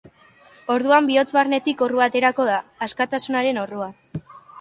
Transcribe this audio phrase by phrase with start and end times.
[0.75, 2.55] Orduan bihotz barnetik orrua aterako da,
[2.87, 3.91] askatasunaren orrua.